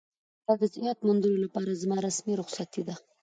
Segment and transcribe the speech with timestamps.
[0.45, 2.95] دا د صحت موندلو لپاره زما رسمي رخصتي ده.